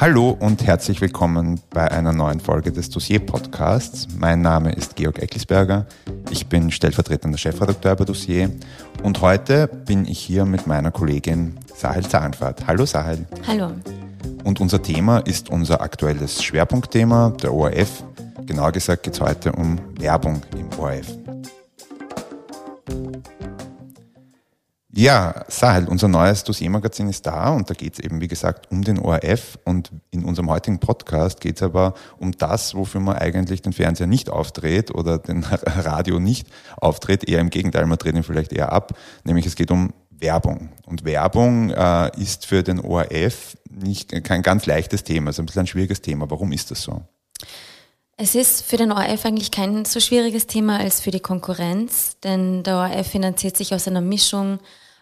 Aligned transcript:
Hallo 0.00 0.30
und 0.38 0.64
herzlich 0.64 1.00
willkommen 1.00 1.60
bei 1.70 1.90
einer 1.90 2.12
neuen 2.12 2.38
Folge 2.38 2.70
des 2.70 2.88
Dossier 2.88 3.18
Podcasts. 3.18 4.06
Mein 4.16 4.40
Name 4.42 4.70
ist 4.72 4.94
Georg 4.94 5.18
Ecklisberger. 5.18 5.86
Ich 6.30 6.46
bin 6.46 6.70
stellvertretender 6.70 7.36
Chefredakteur 7.36 7.96
bei 7.96 8.04
Dossier 8.04 8.48
und 9.02 9.20
heute 9.22 9.66
bin 9.66 10.06
ich 10.06 10.20
hier 10.20 10.44
mit 10.44 10.68
meiner 10.68 10.92
Kollegin 10.92 11.58
Sahel 11.74 12.06
Zahnfahrt. 12.06 12.68
Hallo 12.68 12.86
Sahel. 12.86 13.26
Hallo. 13.48 13.72
Und 14.44 14.60
unser 14.60 14.80
Thema 14.80 15.18
ist 15.18 15.50
unser 15.50 15.80
aktuelles 15.80 16.44
Schwerpunktthema, 16.44 17.30
der 17.42 17.52
ORF. 17.52 18.04
Genauer 18.46 18.70
gesagt 18.70 19.02
geht 19.02 19.14
es 19.14 19.20
heute 19.20 19.50
um 19.50 19.80
Werbung 19.98 20.42
im 20.56 20.78
ORF. 20.78 21.08
Ja, 24.98 25.44
Sahel, 25.46 25.86
unser 25.86 26.08
neues 26.08 26.42
Dossiermagazin 26.42 27.08
ist 27.08 27.24
da 27.24 27.50
und 27.50 27.70
da 27.70 27.74
geht 27.74 27.92
es 27.92 27.98
eben, 28.00 28.20
wie 28.20 28.26
gesagt, 28.26 28.68
um 28.72 28.82
den 28.82 28.98
ORF 28.98 29.56
und 29.64 29.92
in 30.10 30.24
unserem 30.24 30.50
heutigen 30.50 30.80
Podcast 30.80 31.40
geht 31.40 31.54
es 31.54 31.62
aber 31.62 31.94
um 32.18 32.32
das, 32.32 32.74
wofür 32.74 33.00
man 33.00 33.16
eigentlich 33.16 33.62
den 33.62 33.72
Fernseher 33.72 34.08
nicht 34.08 34.28
aufdreht 34.28 34.92
oder 34.92 35.18
den 35.18 35.44
Radio 35.44 36.18
nicht 36.18 36.48
aufdreht, 36.78 37.28
eher 37.28 37.38
im 37.38 37.50
Gegenteil, 37.50 37.86
man 37.86 37.96
dreht 37.96 38.16
ihn 38.16 38.24
vielleicht 38.24 38.52
eher 38.52 38.72
ab, 38.72 38.98
nämlich 39.22 39.46
es 39.46 39.54
geht 39.54 39.70
um 39.70 39.92
Werbung. 40.10 40.70
Und 40.84 41.04
Werbung 41.04 41.70
äh, 41.70 42.10
ist 42.20 42.46
für 42.46 42.64
den 42.64 42.80
ORF 42.80 43.56
nicht 43.70 44.24
kein 44.24 44.42
ganz 44.42 44.66
leichtes 44.66 45.04
Thema, 45.04 45.30
es 45.30 45.36
ist 45.36 45.40
ein 45.40 45.46
bisschen 45.46 45.60
ein 45.60 45.68
schwieriges 45.68 46.02
Thema. 46.02 46.28
Warum 46.28 46.50
ist 46.50 46.72
das 46.72 46.82
so? 46.82 47.02
Es 48.16 48.34
ist 48.34 48.64
für 48.64 48.78
den 48.78 48.90
ORF 48.90 49.24
eigentlich 49.24 49.52
kein 49.52 49.84
so 49.84 50.00
schwieriges 50.00 50.48
Thema 50.48 50.80
als 50.80 51.00
für 51.00 51.12
die 51.12 51.20
Konkurrenz, 51.20 52.16
denn 52.24 52.64
der 52.64 52.78
ORF 52.78 53.06
finanziert 53.06 53.56
sich 53.56 53.72
aus 53.72 53.86
einer 53.86 54.00
Mischung 54.00 54.58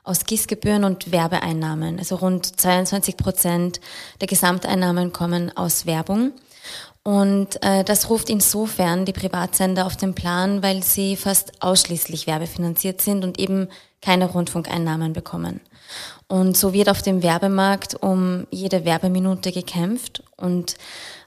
aus 0.07 0.25
Gießgebühren 0.25 0.85
und 0.85 1.13
Werbeeinnahmen. 1.13 1.99
Also 1.99 2.17
rund 2.17 2.59
22 2.59 3.17
Prozent 3.17 3.81
der 4.21 4.29
Gesamteinnahmen 4.29 5.13
kommen 5.13 5.55
aus 5.57 5.85
Werbung. 5.85 6.33
Und 7.03 7.63
äh, 7.63 7.85
das 7.85 8.09
ruft 8.09 8.31
insofern 8.31 9.05
die 9.05 9.13
Privatsender 9.13 9.87
auf 9.87 9.97
den 9.97 10.15
Plan, 10.15 10.63
weil 10.63 10.83
sie 10.83 11.17
fast 11.17 11.63
ausschließlich 11.63 12.27
werbefinanziert 12.27 13.01
sind 13.01 13.25
und 13.25 13.39
eben 13.39 13.69
keine 14.01 14.27
Rundfunkeinnahmen 14.27 15.13
bekommen. 15.13 15.61
Und 16.29 16.57
so 16.57 16.73
wird 16.73 16.89
auf 16.89 17.03
dem 17.03 17.23
Werbemarkt 17.23 17.95
um 18.03 18.47
jede 18.51 18.85
Werbeminute 18.85 19.53
gekämpft 19.53 20.25
und 20.37 20.75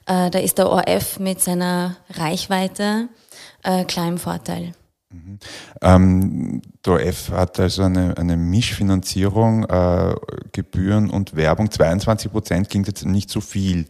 äh, 0.06 0.28
da 0.30 0.38
ist 0.38 0.58
der 0.58 0.68
ORF 0.68 1.18
mit 1.18 1.40
seiner 1.40 1.96
Reichweite 2.10 3.08
äh, 3.62 3.84
klar 3.84 4.08
im 4.08 4.18
Vorteil. 4.18 4.72
Mhm. 5.12 5.38
Ähm, 5.82 6.62
der 6.84 6.92
ORF 6.94 7.30
hat 7.30 7.58
also 7.58 7.82
eine, 7.82 8.16
eine 8.16 8.36
Mischfinanzierung, 8.36 9.64
äh, 9.64 10.14
Gebühren 10.52 11.10
und 11.10 11.34
Werbung. 11.34 11.70
22 11.70 12.30
Prozent 12.30 12.70
klingt 12.70 12.86
jetzt 12.86 13.04
nicht 13.04 13.30
so 13.30 13.40
viel. 13.40 13.86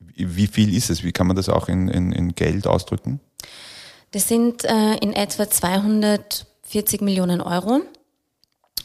Wie 0.00 0.46
viel 0.46 0.74
ist 0.74 0.90
es? 0.90 1.04
Wie 1.04 1.12
kann 1.12 1.26
man 1.26 1.36
das 1.36 1.48
auch 1.48 1.68
in, 1.68 1.88
in, 1.88 2.12
in 2.12 2.34
Geld 2.34 2.66
ausdrücken? 2.66 3.20
Das 4.12 4.26
sind 4.26 4.64
äh, 4.64 4.94
in 4.96 5.12
etwa 5.12 5.48
240 5.48 7.02
Millionen 7.02 7.40
Euro. 7.42 7.82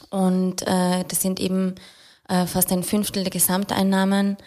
Und 0.10 0.68
äh, 0.68 1.06
das 1.08 1.22
sind 1.22 1.40
eben 1.40 1.76
äh, 2.28 2.46
fast 2.46 2.72
ein 2.72 2.84
Fünftel 2.84 3.24
der 3.24 3.32
Gesamteinnahmen. 3.32 4.38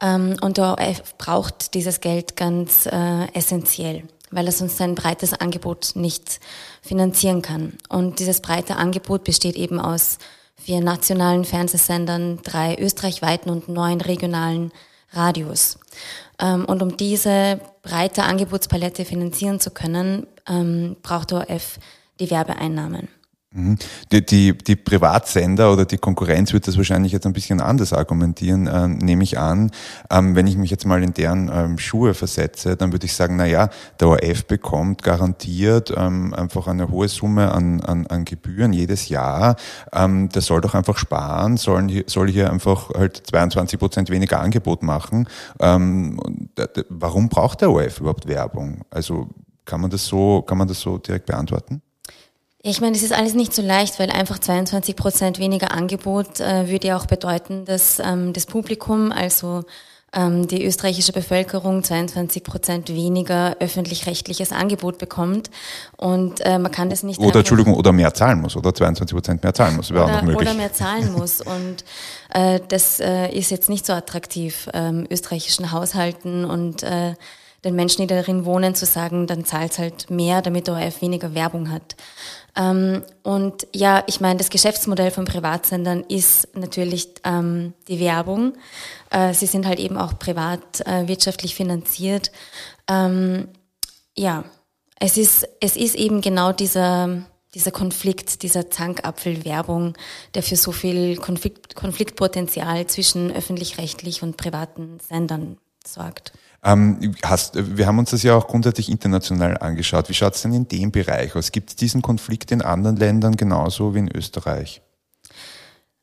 Ähm, 0.00 0.36
und 0.40 0.56
der 0.56 0.78
ORF 0.78 1.16
braucht 1.18 1.74
dieses 1.74 2.00
Geld 2.00 2.36
ganz 2.36 2.86
äh, 2.86 3.26
essentiell 3.34 4.04
weil 4.30 4.46
er 4.46 4.52
sonst 4.52 4.76
sein 4.76 4.94
breites 4.94 5.32
Angebot 5.32 5.92
nicht 5.94 6.40
finanzieren 6.82 7.42
kann. 7.42 7.74
Und 7.88 8.18
dieses 8.18 8.40
breite 8.40 8.76
Angebot 8.76 9.24
besteht 9.24 9.56
eben 9.56 9.80
aus 9.80 10.18
vier 10.56 10.80
nationalen 10.80 11.44
Fernsehsendern, 11.44 12.40
drei 12.42 12.76
österreichweiten 12.78 13.50
und 13.50 13.68
neun 13.68 14.00
regionalen 14.00 14.72
Radios. 15.12 15.78
Ähm, 16.38 16.64
und 16.64 16.82
um 16.82 16.96
diese 16.96 17.60
breite 17.82 18.24
Angebotspalette 18.24 19.04
finanzieren 19.04 19.60
zu 19.60 19.70
können, 19.70 20.26
ähm, 20.48 20.96
braucht 21.02 21.32
ORF 21.32 21.78
die 22.20 22.30
Werbeeinnahmen. 22.30 23.08
Mhm. 23.52 23.78
Die, 24.12 24.24
die, 24.24 24.56
die 24.56 24.76
Privatsender 24.76 25.72
oder 25.72 25.84
die 25.84 25.98
Konkurrenz 25.98 26.52
wird 26.52 26.68
das 26.68 26.76
wahrscheinlich 26.76 27.10
jetzt 27.10 27.26
ein 27.26 27.32
bisschen 27.32 27.60
anders 27.60 27.92
argumentieren, 27.92 28.68
äh, 28.68 28.86
nehme 28.86 29.24
ich 29.24 29.40
an. 29.40 29.72
Ähm, 30.08 30.36
wenn 30.36 30.46
ich 30.46 30.56
mich 30.56 30.70
jetzt 30.70 30.86
mal 30.86 31.02
in 31.02 31.14
deren 31.14 31.50
ähm, 31.52 31.76
Schuhe 31.76 32.14
versetze, 32.14 32.76
dann 32.76 32.92
würde 32.92 33.06
ich 33.06 33.14
sagen, 33.14 33.34
na 33.34 33.46
ja, 33.46 33.68
der 33.98 34.06
ORF 34.06 34.44
bekommt 34.44 35.02
garantiert 35.02 35.92
ähm, 35.96 36.32
einfach 36.32 36.68
eine 36.68 36.90
hohe 36.90 37.08
Summe 37.08 37.50
an, 37.50 37.80
an, 37.80 38.06
an 38.06 38.24
Gebühren 38.24 38.72
jedes 38.72 39.08
Jahr. 39.08 39.56
Ähm, 39.92 40.28
der 40.28 40.42
soll 40.42 40.60
doch 40.60 40.76
einfach 40.76 40.96
sparen, 40.96 41.56
sollen 41.56 42.04
soll 42.06 42.30
hier 42.30 42.52
einfach 42.52 42.90
halt 42.90 43.16
22 43.16 43.80
Prozent 43.80 44.10
weniger 44.10 44.38
Angebot 44.40 44.84
machen. 44.84 45.28
Ähm, 45.58 46.20
warum 46.88 47.28
braucht 47.28 47.62
der 47.62 47.72
ORF 47.72 47.98
überhaupt 47.98 48.28
Werbung? 48.28 48.82
Also 48.90 49.28
kann 49.64 49.80
man 49.80 49.90
das 49.90 50.06
so, 50.06 50.42
kann 50.42 50.58
man 50.58 50.68
das 50.68 50.78
so 50.78 50.98
direkt 50.98 51.26
beantworten? 51.26 51.82
Ich 52.62 52.80
meine, 52.82 52.94
es 52.94 53.02
ist 53.02 53.12
alles 53.12 53.34
nicht 53.34 53.54
so 53.54 53.62
leicht, 53.62 53.98
weil 53.98 54.10
einfach 54.10 54.38
22 54.38 54.94
Prozent 54.94 55.38
weniger 55.38 55.72
Angebot 55.72 56.40
äh, 56.40 56.68
würde 56.68 56.88
ja 56.88 56.96
auch 56.98 57.06
bedeuten, 57.06 57.64
dass 57.64 57.98
ähm, 58.00 58.34
das 58.34 58.44
Publikum, 58.44 59.12
also 59.12 59.64
ähm, 60.12 60.46
die 60.46 60.66
österreichische 60.66 61.12
Bevölkerung 61.12 61.82
22 61.82 62.44
Prozent 62.44 62.88
weniger 62.90 63.56
öffentlich-rechtliches 63.60 64.52
Angebot 64.52 64.98
bekommt. 64.98 65.50
Und 65.96 66.40
äh, 66.44 66.58
man 66.58 66.70
kann 66.70 66.90
das 66.90 67.02
nicht. 67.02 67.18
Oder 67.18 67.38
Entschuldigung, 67.38 67.74
oder 67.74 67.92
mehr 67.92 68.12
zahlen 68.12 68.40
muss, 68.40 68.56
oder 68.56 68.74
22 68.74 69.14
Prozent 69.14 69.42
mehr 69.42 69.54
zahlen 69.54 69.76
muss, 69.76 69.90
wäre 69.90 70.04
auch 70.04 70.10
noch 70.10 70.22
möglich. 70.22 70.48
Oder 70.48 70.54
mehr 70.54 70.72
zahlen 70.72 71.12
muss. 71.12 71.40
Und 71.40 71.84
äh, 72.34 72.60
das 72.68 73.00
äh, 73.00 73.28
ist 73.32 73.50
jetzt 73.50 73.70
nicht 73.70 73.86
so 73.86 73.94
attraktiv 73.94 74.68
ähm, 74.74 75.06
österreichischen 75.08 75.72
Haushalten 75.72 76.44
und 76.44 76.82
äh, 76.82 77.14
den 77.64 77.74
Menschen, 77.74 78.02
die 78.02 78.06
darin 78.06 78.44
wohnen, 78.44 78.74
zu 78.74 78.86
sagen, 78.86 79.26
dann 79.26 79.44
zahlt 79.44 79.78
halt 79.78 80.10
mehr, 80.10 80.42
damit 80.42 80.66
der 80.66 80.74
ORF 80.74 81.02
weniger 81.02 81.34
Werbung 81.34 81.70
hat. 81.70 81.96
Ähm, 82.56 83.02
und 83.22 83.66
ja, 83.74 84.02
ich 84.06 84.20
meine, 84.20 84.38
das 84.38 84.50
Geschäftsmodell 84.50 85.10
von 85.10 85.24
Privatsendern 85.24 86.04
ist 86.08 86.48
natürlich 86.56 87.08
ähm, 87.24 87.74
die 87.88 88.00
Werbung. 88.00 88.54
Äh, 89.10 89.34
sie 89.34 89.46
sind 89.46 89.66
halt 89.66 89.78
eben 89.78 89.96
auch 89.96 90.18
privat 90.18 90.80
äh, 90.86 91.06
wirtschaftlich 91.06 91.54
finanziert. 91.54 92.32
Ähm, 92.88 93.48
ja, 94.16 94.44
es 94.98 95.16
ist, 95.16 95.48
es 95.60 95.76
ist 95.76 95.94
eben 95.94 96.20
genau 96.20 96.52
dieser, 96.52 97.22
dieser 97.54 97.70
Konflikt, 97.70 98.42
dieser 98.42 98.70
Zankapfelwerbung, 98.70 99.94
der 100.34 100.42
für 100.42 100.56
so 100.56 100.72
viel 100.72 101.16
Konflikt, 101.16 101.74
Konfliktpotenzial 101.74 102.86
zwischen 102.86 103.32
öffentlich-rechtlich 103.32 104.22
und 104.22 104.36
privaten 104.36 104.98
Sendern 105.00 105.58
sorgt. 105.86 106.32
Ähm, 106.62 107.14
hast, 107.24 107.76
wir 107.76 107.86
haben 107.86 107.98
uns 107.98 108.10
das 108.10 108.22
ja 108.22 108.36
auch 108.36 108.46
grundsätzlich 108.46 108.90
international 108.90 109.56
angeschaut. 109.58 110.08
Wie 110.08 110.14
schaut 110.14 110.34
es 110.34 110.42
denn 110.42 110.52
in 110.52 110.68
dem 110.68 110.92
Bereich 110.92 111.34
aus? 111.34 111.52
Gibt 111.52 111.70
es 111.70 111.76
diesen 111.76 112.02
Konflikt 112.02 112.52
in 112.52 112.60
anderen 112.60 112.96
Ländern 112.96 113.36
genauso 113.36 113.94
wie 113.94 114.00
in 114.00 114.14
Österreich? 114.14 114.82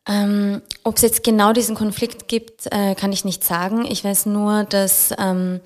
Ähm, 0.07 0.61
Ob 0.83 0.95
es 0.95 1.01
jetzt 1.01 1.23
genau 1.23 1.53
diesen 1.53 1.75
Konflikt 1.75 2.27
gibt, 2.27 2.67
äh, 2.71 2.95
kann 2.95 3.11
ich 3.11 3.25
nicht 3.25 3.43
sagen. 3.43 3.85
Ich 3.85 4.03
weiß 4.03 4.25
nur, 4.27 4.63
dass 4.63 5.13
ähm, 5.19 5.59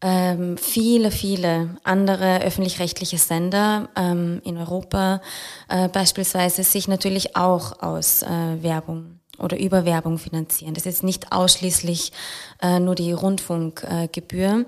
ähm, 0.00 0.56
viele, 0.56 1.12
viele 1.12 1.76
andere 1.84 2.42
öffentlich-rechtliche 2.42 3.18
Sender 3.18 3.90
ähm, 3.94 4.40
in 4.44 4.56
Europa 4.56 5.20
äh, 5.68 5.88
beispielsweise 5.88 6.64
sich 6.64 6.88
natürlich 6.88 7.36
auch 7.36 7.80
aus 7.82 8.22
äh, 8.22 8.62
Werbung 8.62 9.20
oder 9.42 9.58
über 9.58 9.84
Werbung 9.84 10.18
finanzieren. 10.18 10.74
Das 10.74 10.86
ist 10.86 11.02
nicht 11.02 11.32
ausschließlich 11.32 12.12
äh, 12.62 12.78
nur 12.78 12.94
die 12.94 13.12
Rundfunkgebühr. 13.12 14.64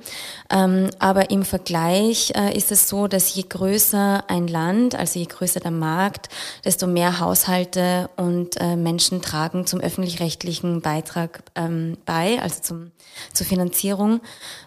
Äh, 0.51 0.57
ähm, 0.57 0.91
aber 0.99 1.31
im 1.31 1.45
Vergleich 1.45 2.33
äh, 2.35 2.57
ist 2.57 2.73
es 2.73 2.89
so, 2.89 3.07
dass 3.07 3.35
je 3.35 3.45
größer 3.49 4.25
ein 4.29 4.49
Land, 4.49 4.95
also 4.95 5.19
je 5.19 5.27
größer 5.27 5.61
der 5.61 5.71
Markt, 5.71 6.29
desto 6.65 6.87
mehr 6.87 7.21
Haushalte 7.21 8.11
und 8.17 8.61
äh, 8.61 8.77
Menschen 8.77 9.23
tragen 9.23 9.67
zum 9.67 9.81
öffentlich-rechtlichen 9.81 10.81
Beitrag 10.81 11.43
ähm, 11.55 11.97
bei, 12.05 12.41
also 12.41 12.61
zum, 12.61 12.91
zur 13.33 13.47
Finanzierung. 13.47 14.21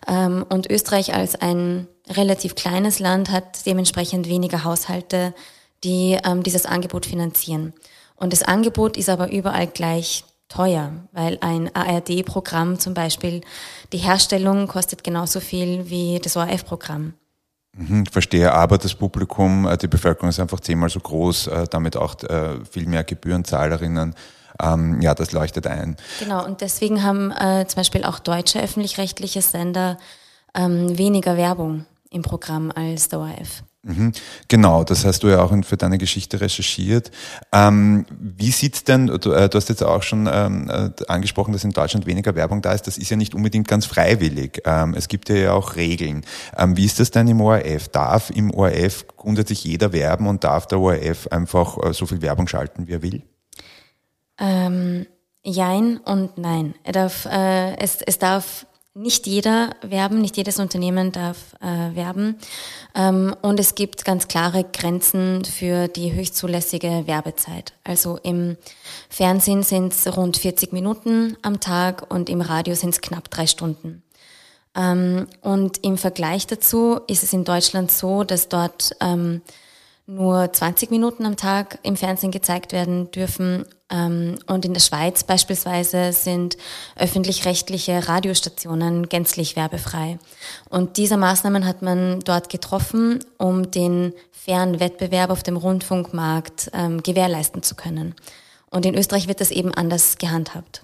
Ähm, 0.08 0.46
und 0.50 0.70
Österreich 0.70 1.14
als 1.14 1.36
ein 1.36 1.88
relativ 2.10 2.56
kleines 2.56 3.00
Land 3.00 3.32
hat 3.32 3.66
dementsprechend 3.66 4.30
weniger 4.30 4.64
Haushalte, 4.64 5.34
die 5.84 6.18
ähm, 6.24 6.44
dieses 6.44 6.66
Angebot 6.66 7.06
finanzieren. 7.06 7.74
Und 8.18 8.34
das 8.34 8.44
Angebot 8.44 8.98
ist 8.98 9.10
aber 9.10 9.32
überall 9.32 9.68
gleich 9.68 10.26
teuer, 10.50 10.92
weil 11.12 11.38
ein 11.42 11.74
ARD-Programm 11.76 12.80
zum 12.80 12.94
Beispiel, 12.94 13.42
die 13.94 13.98
Herstellung 13.98 14.68
kostet 14.68 15.04
genauso 15.04 15.40
viel 15.40 15.90
wie 15.90 16.20
das 16.20 16.36
ORF-Programm. 16.36 17.14
Mhm, 17.78 18.08
verstehe, 18.08 18.52
aber 18.52 18.78
das 18.78 18.96
Publikum, 18.96 19.68
äh, 19.68 19.78
die 19.78 19.88
Bevölkerung 19.88 20.30
ist 20.30 20.40
einfach 20.40 20.60
zehnmal 20.60 20.90
so 20.90 21.00
groß, 21.00 21.48
äh, 21.48 21.68
damit 21.70 21.96
auch 21.96 22.16
äh, 22.24 22.66
viel 22.66 22.88
mehr 22.88 23.04
Gebührenzahlerinnen. 23.04 24.16
Ähm, 24.60 25.02
ja, 25.02 25.14
das 25.14 25.32
leuchtet 25.32 25.68
ein. 25.68 25.96
Genau, 26.20 26.44
und 26.44 26.62
deswegen 26.62 27.04
haben 27.04 27.32
zum 27.68 27.76
Beispiel 27.76 28.04
auch 28.04 28.18
deutsche 28.18 28.60
öffentlich-rechtliche 28.60 29.44
Sender 29.44 30.00
ähm, 30.56 30.98
weniger 30.98 31.38
Werbung 31.38 31.86
im 32.10 32.24
Programm 32.24 32.72
als 32.72 33.10
der 33.10 33.20
ORF. 33.20 33.64
Mhm. 33.88 34.12
Genau, 34.50 34.84
das 34.84 35.06
hast 35.06 35.24
du 35.24 35.30
ja 35.30 35.42
auch 35.42 35.54
für 35.64 35.78
deine 35.78 35.98
Geschichte 35.98 36.42
recherchiert. 36.42 37.10
Ähm, 37.54 38.06
wie 38.10 38.52
sieht's 38.52 38.84
denn, 38.84 39.08
du, 39.08 39.32
äh, 39.32 39.48
du, 39.48 39.58
hast 39.58 39.70
jetzt 39.70 39.82
auch 39.82 40.04
schon 40.04 40.30
ähm, 40.30 40.70
äh, 40.70 40.90
angesprochen, 41.08 41.54
dass 41.54 41.64
in 41.64 41.72
Deutschland 41.72 42.06
weniger 42.06 42.36
Werbung 42.36 42.62
da 42.62 42.74
ist. 42.74 42.86
Das 42.86 42.98
ist 42.98 43.10
ja 43.10 43.16
nicht 43.16 43.34
unbedingt 43.34 43.66
ganz 43.70 43.86
freiwillig. 43.86 44.62
Ähm, 44.66 44.94
es 44.94 45.08
gibt 45.08 45.30
ja 45.30 45.54
auch 45.54 45.78
Regeln. 45.78 46.26
Ähm, 46.58 46.76
wie 46.76 46.84
ist 46.84 47.00
das 47.00 47.12
denn 47.12 47.30
im 47.30 47.40
ORF? 47.40 47.88
Darf 47.88 48.30
im 48.30 48.52
ORF 48.52 49.06
grundsätzlich 49.16 49.64
jeder 49.64 49.94
werben 49.94 50.28
und 50.28 50.44
darf 50.44 50.68
der 50.68 50.82
ORF 50.82 51.28
einfach 51.28 51.78
äh, 51.82 51.94
so 51.94 52.06
viel 52.06 52.22
Werbung 52.22 52.50
schalten, 52.50 52.88
wie 52.88 52.94
er 52.94 53.02
will? 53.02 53.24
Ähm, 54.38 55.06
jein 55.44 55.96
und 56.00 56.38
nein. 56.38 56.76
Er 56.84 56.92
darf, 56.92 57.26
äh, 57.26 57.78
es, 57.78 58.02
es 58.02 58.20
darf 58.20 58.66
nicht 58.98 59.28
jeder 59.28 59.76
werben, 59.82 60.20
nicht 60.20 60.38
jedes 60.38 60.60
Unternehmen 60.60 61.12
darf 61.12 61.38
äh, 61.62 61.96
werben. 61.96 62.38
Ähm, 62.96 63.36
und 63.42 63.60
es 63.60 63.76
gibt 63.76 64.06
ganz 64.06 64.28
klare 64.28 64.64
Grenzen 64.64 65.46
für 65.46 65.88
die 65.88 66.14
höchstzulässige 66.14 67.04
Werbezeit. 67.06 67.74
Also 67.84 68.18
im 68.24 68.58
Fernsehen 69.10 69.62
sind 69.62 69.94
es 69.94 70.18
rund 70.18 70.38
40 70.38 70.74
Minuten 70.74 71.38
am 71.44 71.60
Tag 71.60 72.12
und 72.12 72.30
im 72.30 72.42
Radio 72.42 72.74
sind 72.74 72.90
es 72.90 73.02
knapp 73.02 73.30
drei 73.30 73.46
Stunden. 73.46 74.02
Ähm, 74.76 75.28
und 75.42 75.84
im 75.84 75.98
Vergleich 75.98 76.48
dazu 76.48 77.00
ist 77.08 77.24
es 77.24 77.34
in 77.34 77.44
Deutschland 77.44 77.92
so, 77.92 78.24
dass 78.24 78.50
dort 78.50 78.96
ähm, 79.00 79.42
nur 80.08 80.52
20 80.52 80.90
Minuten 80.90 81.26
am 81.26 81.36
Tag 81.36 81.80
im 81.84 81.98
Fernsehen 81.98 82.32
gezeigt 82.32 82.72
werden 82.72 83.12
dürfen. 83.12 83.66
Ähm, 83.90 84.40
und 84.48 84.66
in 84.66 84.74
der 84.74 84.82
Schweiz 84.82 85.24
beispielsweise 85.24 86.14
sind 86.14 86.58
öffentlich-rechtliche 86.96 88.08
Radiostationen 88.08 89.10
gänzlich 89.10 89.56
werbefrei. 89.56 90.18
Und 90.70 90.98
diese 90.98 91.18
Maßnahmen 91.18 91.66
hat 91.66 91.82
man 91.82 92.22
dort 92.22 92.50
getroffen, 92.50 93.20
um 93.38 93.70
den 93.70 94.14
fairen 94.32 94.80
Wettbewerb 94.80 95.30
auf 95.30 95.44
dem 95.44 95.58
Rundfunkmarkt 95.58 96.72
ähm, 96.74 97.04
gewährleisten 97.04 97.62
zu 97.62 97.76
können. 97.76 98.16
Und 98.70 98.86
in 98.86 98.96
Österreich 98.96 99.30
wird 99.30 99.40
das 99.40 99.52
eben 99.52 99.74
anders 99.74 100.18
gehandhabt. 100.18 100.84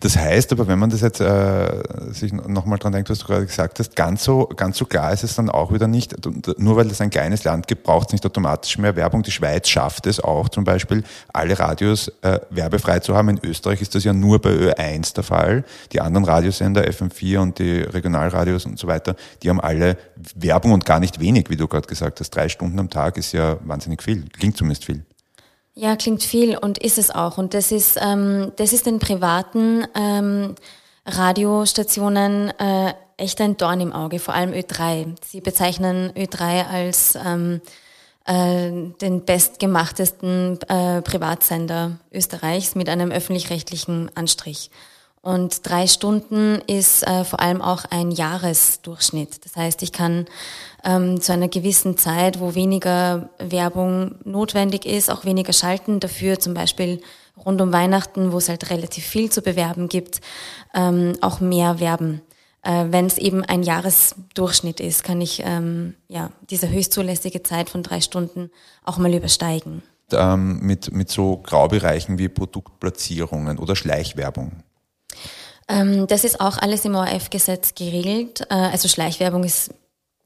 Das 0.00 0.16
heißt 0.16 0.50
aber, 0.52 0.66
wenn 0.66 0.78
man 0.78 0.90
das 0.90 1.02
jetzt 1.02 1.20
äh, 1.20 1.82
sich 2.10 2.32
nochmal 2.32 2.78
dran 2.78 2.92
denkt, 2.92 3.10
was 3.10 3.20
du 3.20 3.26
gerade 3.26 3.46
gesagt 3.46 3.78
hast, 3.78 3.94
ganz 3.94 4.24
so, 4.24 4.46
ganz 4.46 4.76
so 4.76 4.86
klar 4.86 5.12
ist 5.12 5.22
es 5.22 5.36
dann 5.36 5.50
auch 5.50 5.72
wieder 5.72 5.86
nicht. 5.86 6.16
Nur 6.58 6.76
weil 6.76 6.90
es 6.90 7.00
ein 7.00 7.10
kleines 7.10 7.44
Land 7.44 7.68
gibt, 7.68 7.84
braucht 7.84 8.08
es 8.08 8.12
nicht 8.12 8.26
automatisch 8.26 8.78
mehr 8.78 8.96
Werbung. 8.96 9.22
Die 9.22 9.30
Schweiz 9.30 9.68
schafft 9.68 10.06
es 10.06 10.18
auch 10.18 10.48
zum 10.48 10.64
Beispiel, 10.64 11.04
alle 11.32 11.58
Radios 11.58 12.08
äh, 12.22 12.40
werbefrei 12.50 13.00
zu 13.00 13.14
haben. 13.14 13.28
In 13.28 13.40
Österreich 13.44 13.82
ist 13.82 13.94
das 13.94 14.02
ja 14.02 14.12
nur 14.12 14.40
bei 14.40 14.50
Ö1 14.50 15.14
der 15.14 15.22
Fall. 15.22 15.64
Die 15.92 16.00
anderen 16.00 16.24
Radiosender, 16.24 16.82
FM4 16.82 17.38
und 17.38 17.58
die 17.58 17.82
Regionalradios 17.82 18.66
und 18.66 18.78
so 18.78 18.88
weiter, 18.88 19.14
die 19.42 19.50
haben 19.50 19.60
alle 19.60 19.96
Werbung 20.34 20.72
und 20.72 20.86
gar 20.86 20.98
nicht 20.98 21.20
wenig, 21.20 21.50
wie 21.50 21.56
du 21.56 21.68
gerade 21.68 21.86
gesagt 21.86 22.18
hast. 22.20 22.30
Drei 22.30 22.48
Stunden 22.48 22.80
am 22.80 22.90
Tag 22.90 23.16
ist 23.16 23.32
ja 23.32 23.58
wahnsinnig 23.64 24.02
viel. 24.02 24.24
Klingt 24.30 24.56
zumindest 24.56 24.86
viel. 24.86 25.04
Ja, 25.74 25.96
klingt 25.96 26.22
viel 26.22 26.56
und 26.56 26.78
ist 26.78 26.98
es 26.98 27.10
auch. 27.10 27.38
Und 27.38 27.54
das 27.54 27.72
ist, 27.72 27.98
ähm, 28.00 28.52
das 28.56 28.72
ist 28.72 28.86
den 28.86 28.98
privaten 28.98 29.86
ähm, 29.94 30.54
Radiostationen 31.06 32.50
äh, 32.58 32.94
echt 33.16 33.40
ein 33.40 33.56
Dorn 33.56 33.80
im 33.80 33.92
Auge, 33.92 34.18
vor 34.18 34.34
allem 34.34 34.52
Ö3. 34.52 35.14
Sie 35.24 35.40
bezeichnen 35.40 36.12
Ö3 36.12 36.66
als 36.66 37.14
ähm, 37.14 37.60
äh, 38.26 38.70
den 39.00 39.24
bestgemachtesten 39.24 40.60
äh, 40.68 41.00
Privatsender 41.02 41.98
Österreichs 42.12 42.74
mit 42.74 42.88
einem 42.88 43.10
öffentlich-rechtlichen 43.10 44.10
Anstrich. 44.14 44.70
Und 45.22 45.68
drei 45.68 45.86
Stunden 45.86 46.60
ist 46.66 47.06
äh, 47.06 47.24
vor 47.24 47.38
allem 47.38 47.62
auch 47.62 47.84
ein 47.90 48.10
Jahresdurchschnitt. 48.10 49.44
Das 49.44 49.54
heißt, 49.54 49.82
ich 49.84 49.92
kann 49.92 50.26
ähm, 50.84 51.20
zu 51.20 51.32
einer 51.32 51.46
gewissen 51.46 51.96
Zeit, 51.96 52.40
wo 52.40 52.56
weniger 52.56 53.30
Werbung 53.38 54.16
notwendig 54.24 54.84
ist, 54.84 55.10
auch 55.12 55.24
weniger 55.24 55.52
schalten. 55.52 56.00
Dafür 56.00 56.40
zum 56.40 56.54
Beispiel 56.54 57.00
rund 57.46 57.60
um 57.60 57.72
Weihnachten, 57.72 58.32
wo 58.32 58.38
es 58.38 58.48
halt 58.48 58.68
relativ 58.70 59.04
viel 59.04 59.30
zu 59.30 59.42
bewerben 59.42 59.88
gibt, 59.88 60.20
ähm, 60.74 61.12
auch 61.20 61.38
mehr 61.38 61.78
werben. 61.78 62.20
Äh, 62.62 62.86
Wenn 62.90 63.06
es 63.06 63.16
eben 63.16 63.44
ein 63.44 63.62
Jahresdurchschnitt 63.62 64.80
ist, 64.80 65.04
kann 65.04 65.20
ich 65.20 65.40
ähm, 65.44 65.94
ja 66.08 66.30
diese 66.50 66.68
höchstzulässige 66.68 67.44
Zeit 67.44 67.70
von 67.70 67.84
drei 67.84 68.00
Stunden 68.00 68.50
auch 68.84 68.98
mal 68.98 69.14
übersteigen. 69.14 69.82
Ähm, 70.10 70.58
mit, 70.62 70.92
mit 70.92 71.10
so 71.10 71.36
Graubereichen 71.36 72.18
wie 72.18 72.28
Produktplatzierungen 72.28 73.58
oder 73.58 73.76
Schleichwerbung. 73.76 74.64
Ähm, 75.72 76.06
das 76.06 76.24
ist 76.24 76.40
auch 76.40 76.58
alles 76.58 76.84
im 76.84 76.94
ORF-Gesetz 76.94 77.74
geregelt. 77.74 78.42
Äh, 78.50 78.54
also 78.54 78.88
Schleichwerbung 78.88 79.44
ist 79.44 79.70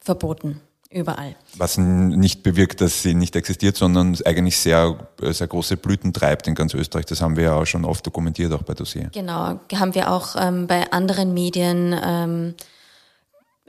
verboten. 0.00 0.60
Überall. 0.88 1.34
Was 1.56 1.78
nicht 1.78 2.44
bewirkt, 2.44 2.80
dass 2.80 3.02
sie 3.02 3.14
nicht 3.14 3.34
existiert, 3.34 3.76
sondern 3.76 4.16
eigentlich 4.24 4.56
sehr, 4.56 4.96
sehr 5.20 5.46
große 5.46 5.76
Blüten 5.76 6.12
treibt 6.12 6.46
in 6.46 6.54
ganz 6.54 6.74
Österreich. 6.74 7.06
Das 7.06 7.20
haben 7.20 7.36
wir 7.36 7.44
ja 7.44 7.54
auch 7.54 7.66
schon 7.66 7.84
oft 7.84 8.06
dokumentiert, 8.06 8.52
auch 8.52 8.62
bei 8.62 8.72
Dossier. 8.72 9.10
Genau, 9.12 9.58
haben 9.74 9.94
wir 9.94 10.12
auch 10.12 10.36
ähm, 10.38 10.68
bei 10.68 10.90
anderen 10.92 11.34
Medien, 11.34 11.94
ähm, 12.02 12.54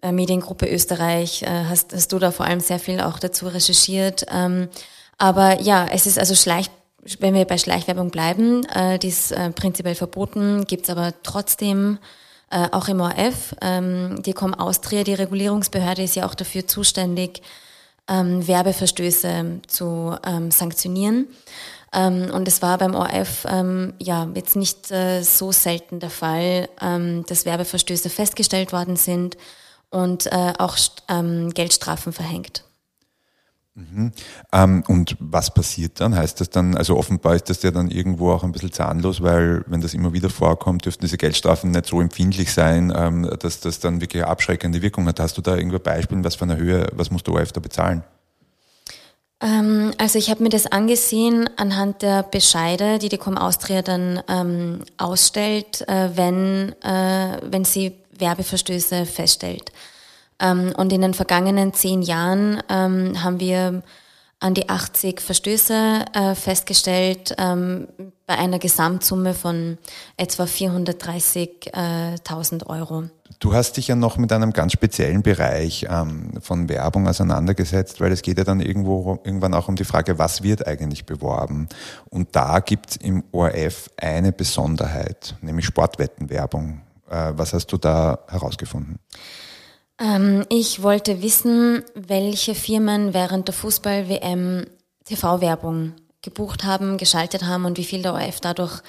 äh, 0.03 0.11
Mediengruppe 0.11 0.67
Österreich, 0.67 1.41
äh, 1.41 1.65
hast, 1.67 1.91
hast 1.93 2.13
du 2.13 2.19
da 2.19 2.31
vor 2.31 2.45
allem 2.45 2.59
sehr 2.59 2.79
viel 2.79 3.01
auch 3.01 3.17
dazu 3.17 3.47
recherchiert. 3.47 4.25
Ähm, 4.31 4.69
aber 5.17 5.59
ja, 5.61 5.87
es 5.91 6.05
ist 6.05 6.19
also 6.19 6.35
Schleich, 6.35 6.69
wenn 7.19 7.33
wir 7.33 7.45
bei 7.45 7.57
Schleichwerbung 7.57 8.09
bleiben, 8.09 8.65
äh, 8.65 8.99
die 8.99 9.09
ist 9.09 9.31
äh, 9.31 9.51
prinzipiell 9.51 9.95
verboten, 9.95 10.65
gibt's 10.65 10.89
aber 10.89 11.13
trotzdem 11.23 11.99
äh, 12.49 12.67
auch 12.71 12.87
im 12.87 13.01
ORF. 13.01 13.55
Ähm, 13.61 14.21
die 14.23 14.33
Com 14.33 14.53
Austria, 14.53 15.03
die 15.03 15.13
Regulierungsbehörde, 15.13 16.03
ist 16.03 16.15
ja 16.15 16.25
auch 16.25 16.35
dafür 16.35 16.67
zuständig, 16.67 17.41
ähm, 18.07 18.47
Werbeverstöße 18.47 19.61
zu 19.67 20.15
ähm, 20.25 20.51
sanktionieren. 20.51 21.27
Ähm, 21.93 22.29
und 22.33 22.47
es 22.47 22.61
war 22.61 22.77
beim 22.77 22.95
ORF 22.95 23.45
ähm, 23.49 23.93
ja 23.99 24.27
jetzt 24.35 24.55
nicht 24.55 24.91
äh, 24.91 25.23
so 25.23 25.51
selten 25.51 25.99
der 25.99 26.09
Fall, 26.09 26.69
ähm, 26.81 27.25
dass 27.27 27.45
Werbeverstöße 27.45 28.09
festgestellt 28.09 28.73
worden 28.73 28.97
sind 28.97 29.37
und 29.89 30.25
äh, 30.27 30.53
auch 30.57 30.77
ähm, 31.09 31.53
Geldstrafen 31.53 32.11
verhängt. 32.11 32.63
Mhm. 33.77 34.11
Ähm, 34.51 34.83
und 34.87 35.15
was 35.19 35.53
passiert 35.53 35.99
dann? 35.99 36.15
Heißt 36.15 36.41
das 36.41 36.49
dann, 36.49 36.75
also 36.75 36.97
offenbar 36.97 37.35
ist 37.35 37.47
das 37.51 37.61
ja 37.61 37.69
dann 37.69 37.91
irgendwo 37.91 38.31
auch 38.31 38.43
ein 38.43 38.51
bisschen 38.51 38.71
zahnlos, 38.71 39.21
weil 39.21 39.63
wenn 39.67 39.81
das 39.81 39.93
immer 39.93 40.13
wieder 40.13 40.31
vorkommt, 40.31 40.85
dürften 40.85 41.05
diese 41.05 41.17
Geldstrafen 41.17 41.69
nicht 41.69 41.85
so 41.85 42.01
empfindlich 42.01 42.51
sein, 42.51 42.91
ähm, 42.95 43.29
dass 43.39 43.59
das 43.59 43.79
dann 43.79 44.01
wirklich 44.01 44.23
eine 44.23 44.31
abschreckende 44.31 44.81
Wirkung 44.81 45.05
hat. 45.07 45.19
Hast 45.19 45.37
du 45.37 45.43
da 45.43 45.55
irgendwo 45.55 45.77
Beispiele, 45.77 46.23
was 46.23 46.33
für 46.33 46.45
eine 46.45 46.57
Höhe, 46.57 46.87
was 46.93 47.11
musst 47.11 47.27
du 47.27 47.33
ORF 47.33 47.51
da 47.51 47.59
bezahlen? 47.59 48.03
Ähm, 49.41 49.91
also 49.99 50.17
ich 50.17 50.31
habe 50.31 50.41
mir 50.41 50.49
das 50.49 50.65
angesehen 50.65 51.47
anhand 51.57 52.01
der 52.01 52.23
Bescheide, 52.23 52.97
die 52.97 53.09
die 53.09 53.19
Com 53.19 53.37
Austria 53.37 53.83
dann 53.83 54.23
ähm, 54.27 54.81
ausstellt, 54.97 55.87
äh, 55.87 56.09
wenn, 56.15 56.73
äh, 56.81 57.41
wenn 57.43 57.63
sie 57.63 57.93
Werbeverstöße 58.17 59.05
feststellt. 59.05 59.71
Ähm, 60.39 60.73
und 60.77 60.93
in 60.93 61.01
den 61.01 61.13
vergangenen 61.13 61.73
zehn 61.73 62.01
Jahren 62.01 62.61
ähm, 62.69 63.23
haben 63.23 63.39
wir 63.39 63.83
an 64.39 64.53
die 64.53 64.69
80 64.69 65.19
Verstöße 65.19 66.05
äh, 66.13 66.35
festgestellt 66.35 67.35
ähm, 67.39 67.87
bei 68.27 68.37
einer 68.37 68.59
Gesamtsumme 68.59 69.33
von 69.33 69.79
etwa 70.15 70.43
430.000 70.43 72.67
Euro. 72.67 73.05
Du 73.39 73.53
hast 73.53 73.77
dich 73.77 73.87
ja 73.87 73.95
noch 73.95 74.17
mit 74.17 74.31
einem 74.31 74.53
ganz 74.53 74.73
speziellen 74.73 75.23
Bereich 75.23 75.87
ähm, 75.89 76.33
von 76.41 76.69
Werbung 76.69 77.07
auseinandergesetzt, 77.07 77.99
weil 77.99 78.11
es 78.11 78.21
geht 78.21 78.37
ja 78.37 78.43
dann 78.43 78.59
irgendwo 78.59 79.19
irgendwann 79.23 79.55
auch 79.55 79.69
um 79.69 79.75
die 79.75 79.85
Frage, 79.85 80.19
was 80.19 80.43
wird 80.43 80.67
eigentlich 80.67 81.05
beworben? 81.05 81.67
Und 82.09 82.35
da 82.35 82.59
gibt 82.59 82.91
es 82.91 82.97
im 82.97 83.23
ORF 83.31 83.89
eine 83.97 84.31
Besonderheit, 84.31 85.35
nämlich 85.41 85.65
Sportwettenwerbung. 85.65 86.81
Äh, 87.09 87.33
was 87.35 87.53
hast 87.53 87.67
du 87.67 87.77
da 87.77 88.19
herausgefunden? 88.27 88.99
Ähm, 89.99 90.45
ich 90.49 90.83
wollte 90.83 91.21
wissen, 91.21 91.83
welche 91.95 92.55
Firmen 92.55 93.13
während 93.13 93.47
der 93.47 93.55
Fußball-WM 93.55 94.67
TV-Werbung 95.05 95.93
gebucht 96.21 96.63
haben, 96.63 96.97
geschaltet 96.97 97.45
haben 97.45 97.65
und 97.65 97.77
wie 97.77 97.83
viel 97.83 98.01
der 98.01 98.13
ORF 98.13 98.39
dadurch 98.41 98.81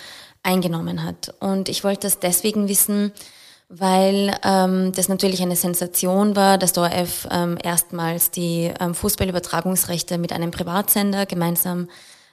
eingenommen 0.42 1.04
hat. 1.04 1.34
Und 1.40 1.68
ich 1.68 1.84
wollte 1.84 2.02
das 2.02 2.18
deswegen 2.18 2.68
wissen, 2.68 3.12
weil 3.68 4.34
ähm, 4.44 4.92
das 4.92 5.08
natürlich 5.08 5.42
eine 5.42 5.56
Sensation 5.56 6.36
war, 6.36 6.58
dass 6.58 6.72
der 6.72 6.84
ORF 6.84 7.28
ähm, 7.30 7.58
erstmals 7.62 8.30
die 8.30 8.72
ähm, 8.80 8.94
Fußballübertragungsrechte 8.94 10.18
mit 10.18 10.32
einem 10.32 10.50
Privatsender 10.50 11.26
gemeinsam 11.26 11.88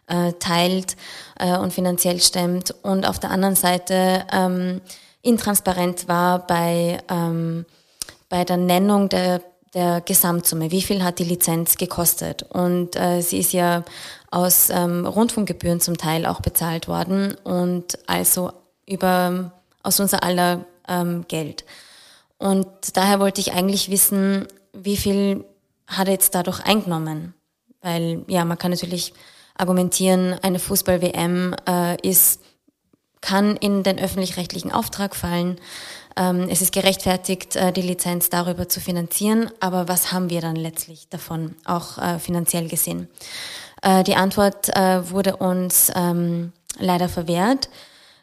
äh, 0.08 0.34
teilt 0.34 0.96
äh, 1.40 1.58
und 1.58 1.74
finanziell 1.74 2.22
stemmt 2.22 2.74
und 2.84 3.06
auf 3.06 3.20
der 3.20 3.32
anderen 3.32 3.56
Seite 3.56 4.26
ähm, 4.32 4.82
intransparent 5.24 6.08
war 6.08 6.46
bei 6.46 7.00
ähm, 7.10 7.66
bei 8.30 8.44
der 8.44 8.58
Nennung 8.58 9.10
der, 9.10 9.42
der 9.74 10.02
Gesamtsumme. 10.02 10.72
Wie 10.72 10.82
viel 10.82 11.04
hat 11.04 11.20
die 11.20 11.24
Lizenz 11.24 11.78
gekostet? 11.78 12.44
Und 12.44 12.96
äh, 12.96 13.22
sie 13.22 13.40
ist 13.40 13.54
ja 13.54 13.84
aus 14.32 14.70
ähm, 14.70 15.06
Rundfunkgebühren 15.06 15.80
zum 15.80 15.98
Teil 15.98 16.26
auch 16.26 16.42
bezahlt 16.42 16.88
worden 16.88 17.36
und 17.44 17.98
also 18.08 18.52
über 18.88 19.52
aus 19.84 20.00
unser 20.00 20.24
aller 20.24 20.66
ähm, 20.88 21.26
Geld. 21.28 21.66
Und 22.38 22.68
daher 22.94 23.20
wollte 23.20 23.42
ich 23.42 23.54
eigentlich 23.54 23.90
wissen, 23.90 24.48
wie 24.74 24.98
viel 24.98 25.46
hat 25.88 26.08
er 26.08 26.14
jetzt 26.14 26.36
dadurch 26.36 26.60
eingenommen? 26.62 27.34
Weil 27.82 28.26
ja, 28.28 28.44
man 28.46 28.58
kann 28.58 28.72
natürlich 28.72 29.14
argumentieren, 29.58 30.36
eine 30.42 30.60
Fußball-WM 30.60 31.56
äh, 31.68 31.96
ist 32.08 32.42
kann 33.26 33.58
in 33.58 33.82
den 33.82 33.98
öffentlich-rechtlichen 33.98 34.72
Auftrag 34.72 35.16
fallen. 35.16 35.58
Ähm, 36.18 36.48
es 36.50 36.62
ist 36.62 36.74
gerechtfertigt, 36.74 37.56
äh, 37.56 37.72
die 37.74 37.82
Lizenz 37.82 38.30
darüber 38.30 38.70
zu 38.70 38.80
finanzieren, 38.80 39.52
aber 39.60 39.88
was 39.88 40.12
haben 40.12 40.30
wir 40.30 40.42
dann 40.42 40.56
letztlich 40.56 41.10
davon, 41.10 41.56
auch 41.66 41.98
äh, 41.98 42.20
finanziell 42.20 42.68
gesehen? 42.70 43.10
Äh, 43.82 44.04
die 44.04 44.16
Antwort 44.16 44.76
äh, 44.76 45.10
wurde 45.12 45.36
uns 45.38 45.92
ähm, 45.96 46.54
leider 46.80 47.10
verwehrt. 47.10 47.70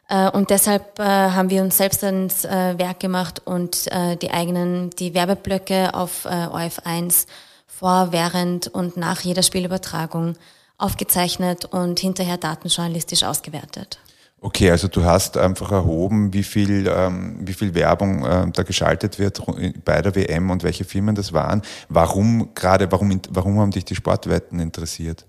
Äh, 0.09 0.31
und 0.31 0.51
deshalb 0.51 0.99
äh, 0.99 1.03
haben 1.03 1.51
wir 1.51 1.63
uns 1.63 1.77
selbst 1.77 2.03
ins 2.03 2.45
Werk 2.45 3.01
gemacht 3.01 3.43
und 3.45 3.87
die 4.21 4.31
eigenen, 4.31 4.91
die 4.91 5.15
Werbeblöcke 5.15 5.95
auf 5.95 6.27
OF1 6.27 7.27
vor, 7.67 8.09
während 8.11 8.69
und 8.69 8.97
nach 8.97 9.21
jeder 9.21 9.43
Spielübertragung 9.43 10.37
aufgezeichnet 10.79 11.65
und 11.67 12.01
hinterher 12.01 12.37
datenjournalistisch 12.37 13.23
ausgewertet. 13.23 13.99
Okay, 14.45 14.73
also 14.73 14.89
du 14.89 15.05
hast 15.05 15.37
einfach 15.37 15.71
erhoben, 15.71 16.33
wie 16.33 16.43
viel, 16.43 16.89
ähm, 16.89 17.37
wie 17.43 17.53
viel 17.53 17.75
Werbung 17.75 18.25
äh, 18.25 18.51
da 18.53 18.65
geschaltet 18.65 19.21
wird 19.21 19.41
bei 19.85 20.03
der 20.03 20.17
WM 20.17 20.51
und 20.51 20.65
welche 20.65 20.85
Firmen 20.85 21.15
das 21.15 21.33
waren. 21.33 21.63
Warum 21.89 22.53
gerade, 22.53 22.91
warum, 22.91 23.21
warum 23.31 23.61
haben 23.61 23.71
dich 23.71 23.85
die 23.85 23.95
Sportwetten 23.95 24.59
interessiert? 24.59 25.27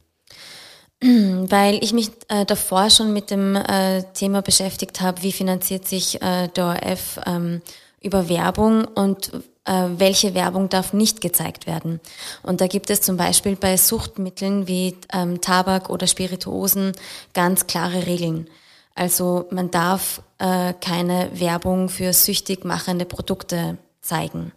Weil 0.99 1.83
ich 1.83 1.93
mich 1.93 2.09
äh, 2.27 2.43
davor 2.45 2.89
schon 2.89 3.13
mit 3.13 3.29
dem 3.29 3.55
äh, 3.55 4.01
Thema 4.15 4.41
beschäftigt 4.41 4.99
habe, 4.99 5.21
wie 5.21 5.31
finanziert 5.31 5.87
sich 5.87 6.19
äh, 6.19 6.47
der 6.47 6.65
ORF 6.65 7.19
ähm, 7.27 7.61
über 8.01 8.29
Werbung 8.29 8.85
und 8.85 9.31
äh, 9.65 9.89
welche 9.95 10.33
Werbung 10.33 10.69
darf 10.69 10.91
nicht 10.91 11.21
gezeigt 11.21 11.67
werden. 11.67 11.99
Und 12.41 12.61
da 12.61 12.67
gibt 12.67 12.89
es 12.89 13.01
zum 13.01 13.17
Beispiel 13.17 13.57
bei 13.57 13.77
Suchtmitteln 13.77 14.67
wie 14.67 14.97
ähm, 15.13 15.39
Tabak 15.39 15.91
oder 15.91 16.07
Spirituosen 16.07 16.93
ganz 17.35 17.67
klare 17.67 18.07
Regeln. 18.07 18.47
Also 18.95 19.47
man 19.49 19.71
darf 19.71 20.21
äh, 20.37 20.73
keine 20.73 21.29
Werbung 21.33 21.89
für 21.89 22.13
süchtig 22.13 22.63
machende 22.65 23.05
Produkte 23.05 23.77
zeigen. 24.01 24.51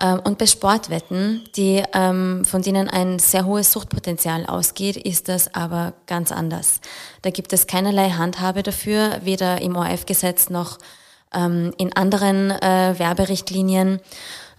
Ähm, 0.00 0.20
und 0.24 0.38
bei 0.38 0.46
Sportwetten, 0.46 1.48
die, 1.56 1.82
ähm, 1.92 2.44
von 2.44 2.62
denen 2.62 2.88
ein 2.88 3.18
sehr 3.18 3.46
hohes 3.46 3.72
Suchtpotenzial 3.72 4.46
ausgeht, 4.46 4.96
ist 4.96 5.28
das 5.28 5.54
aber 5.54 5.94
ganz 6.06 6.32
anders. 6.32 6.80
Da 7.22 7.30
gibt 7.30 7.52
es 7.52 7.66
keinerlei 7.66 8.10
Handhabe 8.10 8.62
dafür, 8.62 9.20
weder 9.22 9.60
im 9.62 9.76
ORF-Gesetz 9.76 10.50
noch 10.50 10.78
ähm, 11.34 11.72
in 11.78 11.96
anderen 11.96 12.50
äh, 12.50 12.94
Werberichtlinien. 12.98 14.00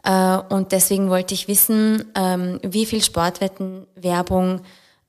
Äh, 0.03 0.37
und 0.49 0.71
deswegen 0.71 1.09
wollte 1.09 1.33
ich 1.33 1.47
wissen, 1.47 2.05
ähm, 2.15 2.59
wie 2.63 2.85
viel 2.85 3.03
Sportwettenwerbung 3.03 4.61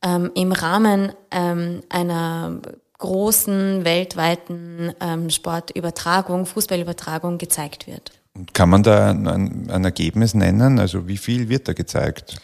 ähm, 0.03 0.31
im 0.35 0.53
Rahmen 0.53 1.13
ähm, 1.31 1.83
einer 1.89 2.61
großen 2.99 3.85
weltweiten 3.85 4.93
ähm, 5.01 5.31
Sportübertragung, 5.31 6.47
Fußballübertragung 6.47 7.39
gezeigt 7.39 7.87
wird. 7.87 8.13
Und 8.35 8.55
kann 8.55 8.69
man 8.69 8.83
da 8.83 9.11
ein, 9.11 9.71
ein, 9.71 9.85
Ergebnis 9.85 10.35
nennen? 10.35 10.79
Also 10.79 11.09
wie 11.09 11.17
viel 11.17 11.49
wird 11.49 11.69
da 11.69 11.73
gezeigt? 11.73 12.37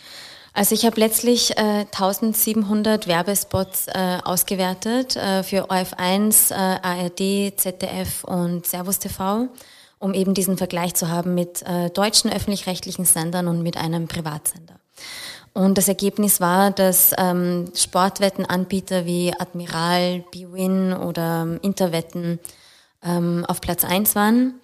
Also 0.52 0.74
ich 0.74 0.86
habe 0.86 1.00
letztlich 1.00 1.56
äh, 1.56 1.86
1700 1.92 3.08
Werbespots 3.08 3.88
äh, 3.88 4.18
ausgewertet 4.24 5.16
äh, 5.16 5.42
für 5.42 5.70
OF1, 5.70 6.52
äh, 6.52 6.54
ARD, 6.54 7.58
ZDF 7.58 8.22
und 8.22 8.64
Servus 8.64 9.00
TV, 9.00 9.48
um 9.98 10.14
eben 10.14 10.34
diesen 10.34 10.56
Vergleich 10.56 10.94
zu 10.94 11.08
haben 11.08 11.34
mit 11.34 11.62
äh, 11.62 11.90
deutschen 11.90 12.32
öffentlich-rechtlichen 12.32 13.04
Sendern 13.04 13.48
und 13.48 13.62
mit 13.64 13.76
einem 13.76 14.06
Privatsender. 14.06 14.74
Und 15.54 15.78
das 15.78 15.86
Ergebnis 15.86 16.40
war, 16.40 16.72
dass 16.72 17.12
ähm, 17.16 17.70
Sportwettenanbieter 17.76 19.06
wie 19.06 19.32
Admiral, 19.38 20.24
BWin 20.32 20.92
oder 20.92 21.42
ähm, 21.42 21.60
Interwetten 21.62 22.40
ähm, 23.04 23.44
auf 23.46 23.60
Platz 23.60 23.84
eins 23.84 24.16
waren. 24.16 24.54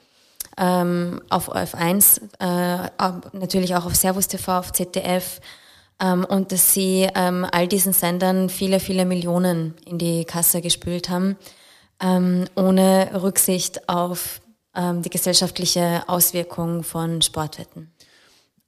Ähm, 0.59 1.23
auf 1.31 1.55
OF1, 1.55 2.21
äh, 2.41 2.91
natürlich 3.33 3.77
auch 3.77 3.87
auf 3.87 3.95
Servus 3.95 4.27
TV, 4.27 4.59
auf 4.59 4.73
ZDF. 4.73 5.41
Ähm, 6.01 6.25
und 6.25 6.51
dass 6.51 6.75
sie 6.75 7.09
ähm, 7.15 7.47
all 7.51 7.69
diesen 7.69 7.93
Sendern 7.93 8.49
viele, 8.49 8.81
viele 8.81 9.05
Millionen 9.05 9.75
in 9.87 9.97
die 9.97 10.25
Kasse 10.25 10.61
gespült 10.61 11.09
haben, 11.09 11.37
ähm, 12.01 12.47
ohne 12.57 13.11
Rücksicht 13.23 13.89
auf 13.89 14.41
ähm, 14.75 15.03
die 15.03 15.11
gesellschaftliche 15.11 16.03
Auswirkung 16.09 16.83
von 16.83 17.23
Sportwetten. 17.23 17.93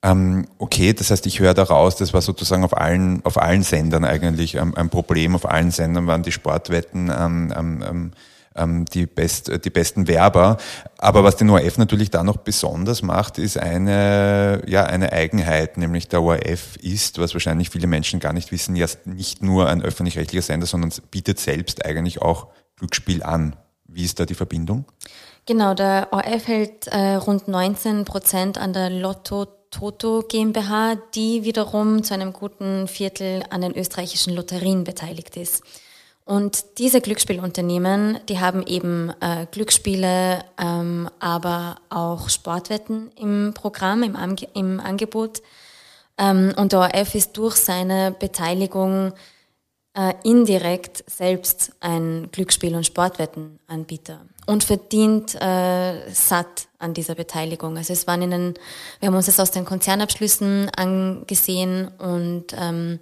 Ähm, 0.02 0.48
okay, 0.58 0.92
das 0.92 1.10
heißt, 1.10 1.26
ich 1.26 1.38
höre 1.38 1.54
daraus, 1.54 1.96
das 1.96 2.12
war 2.12 2.22
sozusagen 2.22 2.64
auf 2.64 2.76
allen, 2.76 3.24
auf 3.24 3.40
allen 3.40 3.62
Sendern 3.62 4.04
eigentlich 4.04 4.56
ähm, 4.56 4.74
ein 4.74 4.90
Problem. 4.90 5.34
Auf 5.34 5.48
allen 5.48 5.70
Sendern 5.70 6.06
waren 6.06 6.22
die 6.22 6.32
Sportwetten 6.32 7.10
ähm, 7.16 7.52
ähm, 7.56 8.12
ähm, 8.56 8.84
die, 8.86 9.06
best, 9.06 9.64
die 9.64 9.70
besten 9.70 10.08
Werber. 10.08 10.56
Aber 10.98 11.24
was 11.24 11.36
den 11.36 11.50
ORF 11.50 11.78
natürlich 11.78 12.10
da 12.10 12.22
noch 12.22 12.38
besonders 12.38 13.02
macht, 13.02 13.38
ist 13.38 13.58
eine, 13.58 14.62
ja, 14.66 14.84
eine 14.84 15.12
Eigenheit, 15.12 15.76
nämlich 15.76 16.08
der 16.08 16.22
ORF 16.22 16.76
ist, 16.76 17.18
was 17.18 17.34
wahrscheinlich 17.34 17.70
viele 17.70 17.86
Menschen 17.86 18.20
gar 18.20 18.32
nicht 18.32 18.52
wissen, 18.52 18.76
ja 18.76 18.86
nicht 19.04 19.42
nur 19.42 19.68
ein 19.68 19.82
öffentlich-rechtlicher 19.82 20.42
Sender, 20.42 20.66
sondern 20.66 20.92
bietet 21.10 21.38
selbst 21.40 21.84
eigentlich 21.84 22.20
auch 22.20 22.48
Glücksspiel 22.76 23.22
an. 23.22 23.56
Wie 23.86 24.04
ist 24.04 24.18
da 24.20 24.26
die 24.26 24.34
Verbindung? 24.34 24.84
Genau, 25.46 25.74
der 25.74 26.08
ORF 26.12 26.46
hält 26.46 26.86
äh, 26.88 27.14
rund 27.14 27.48
19 27.48 28.04
Prozent 28.04 28.58
an 28.58 28.72
der 28.72 28.90
Lotto 28.90 29.46
Toto 29.72 30.22
GmbH, 30.22 30.94
die 31.14 31.42
wiederum 31.42 32.04
zu 32.04 32.14
einem 32.14 32.32
guten 32.32 32.86
Viertel 32.86 33.42
an 33.50 33.62
den 33.62 33.76
österreichischen 33.76 34.36
Lotterien 34.36 34.84
beteiligt 34.84 35.36
ist. 35.36 35.64
Und 36.24 36.78
diese 36.78 37.00
Glücksspielunternehmen, 37.00 38.20
die 38.28 38.38
haben 38.38 38.64
eben 38.64 39.12
äh, 39.20 39.46
Glücksspiele, 39.50 40.44
ähm, 40.56 41.10
aber 41.18 41.76
auch 41.90 42.28
Sportwetten 42.28 43.10
im 43.18 43.54
Programm, 43.54 44.04
im, 44.04 44.14
Ange 44.14 44.46
im 44.54 44.78
Angebot. 44.78 45.42
Ähm, 46.18 46.54
und 46.56 46.72
der 46.72 46.80
ORF 46.80 47.16
ist 47.16 47.36
durch 47.36 47.56
seine 47.56 48.12
Beteiligung 48.12 49.14
äh, 49.94 50.14
indirekt 50.24 51.04
selbst 51.10 51.72
ein 51.80 52.30
Glücksspiel- 52.32 52.74
und 52.74 52.86
Sportwettenanbieter 52.86 54.22
und 54.46 54.64
verdient 54.64 55.34
äh, 55.34 56.10
satt 56.10 56.68
an 56.78 56.94
dieser 56.94 57.14
Beteiligung. 57.14 57.76
Also 57.76 57.92
es 57.92 58.06
waren 58.06 58.22
in 58.22 58.30
den, 58.30 58.54
wir 59.00 59.08
haben 59.08 59.14
uns 59.14 59.26
das 59.26 59.38
aus 59.38 59.50
den 59.50 59.64
Konzernabschlüssen 59.64 60.70
angesehen 60.70 61.88
und 61.98 62.46
ähm, 62.58 63.00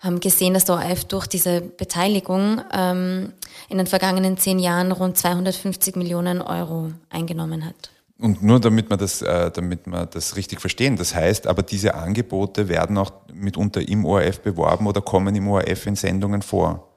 haben 0.00 0.20
gesehen, 0.20 0.54
dass 0.54 0.66
der 0.66 0.76
ORF 0.76 1.04
durch 1.06 1.26
diese 1.26 1.60
Beteiligung 1.60 2.60
ähm, 2.72 3.32
in 3.68 3.78
den 3.78 3.86
vergangenen 3.86 4.36
zehn 4.36 4.58
Jahren 4.58 4.92
rund 4.92 5.16
250 5.16 5.96
Millionen 5.96 6.42
Euro 6.42 6.92
eingenommen 7.10 7.64
hat. 7.64 7.90
Und 8.18 8.42
nur 8.42 8.60
damit 8.60 8.88
wir 8.88 8.96
das, 8.96 9.20
äh, 9.20 9.50
damit 9.50 9.86
wir 9.86 10.06
das 10.06 10.36
richtig 10.36 10.60
verstehen, 10.60 10.96
das 10.96 11.14
heißt, 11.14 11.46
aber 11.46 11.62
diese 11.62 11.94
Angebote 11.94 12.68
werden 12.68 12.96
auch 12.96 13.12
mitunter 13.32 13.86
im 13.86 14.06
ORF 14.06 14.40
beworben 14.40 14.86
oder 14.86 15.02
kommen 15.02 15.34
im 15.36 15.48
ORF 15.48 15.86
in 15.86 15.96
Sendungen 15.96 16.40
vor. 16.40 16.88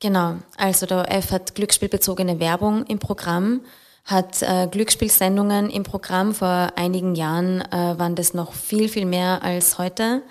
Genau, 0.00 0.36
also 0.58 0.84
der 0.84 0.98
ORF 0.98 1.30
hat 1.30 1.54
glücksspielbezogene 1.54 2.38
Werbung 2.38 2.84
im 2.86 2.98
Programm, 2.98 3.62
hat 4.04 4.42
äh, 4.42 4.66
Glücksspielsendungen 4.70 5.70
im 5.70 5.84
Programm. 5.84 6.34
Vor 6.34 6.72
einigen 6.76 7.14
Jahren 7.14 7.62
äh, 7.62 7.98
waren 7.98 8.14
das 8.14 8.34
noch 8.34 8.52
viel, 8.52 8.88
viel 8.88 9.06
mehr 9.06 9.42
als 9.42 9.78
heute 9.78 10.22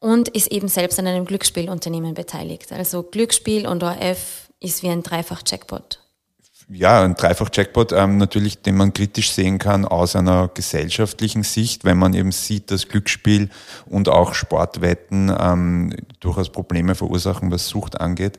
und 0.00 0.30
ist 0.30 0.50
eben 0.50 0.68
selbst 0.68 0.98
an 0.98 1.06
einem 1.06 1.26
Glücksspielunternehmen 1.26 2.14
beteiligt. 2.14 2.72
Also 2.72 3.04
Glücksspiel 3.04 3.68
und 3.68 3.84
ORF 3.84 4.50
ist 4.58 4.82
wie 4.82 4.88
ein 4.88 5.02
Dreifach-Jackpot 5.02 5.99
ja, 6.72 7.02
ein 7.02 7.14
Dreifach-Jackpot 7.14 7.92
ähm, 7.92 8.18
natürlich, 8.18 8.62
den 8.62 8.76
man 8.76 8.92
kritisch 8.92 9.32
sehen 9.32 9.58
kann 9.58 9.84
aus 9.84 10.14
einer 10.14 10.48
gesellschaftlichen 10.48 11.42
Sicht, 11.42 11.84
wenn 11.84 11.98
man 11.98 12.14
eben 12.14 12.32
sieht, 12.32 12.70
dass 12.70 12.88
Glücksspiel 12.88 13.50
und 13.86 14.08
auch 14.08 14.34
Sportwetten 14.34 15.34
ähm, 15.36 15.94
durchaus 16.20 16.50
Probleme 16.50 16.94
verursachen, 16.94 17.50
was 17.50 17.66
Sucht 17.66 18.00
angeht. 18.00 18.38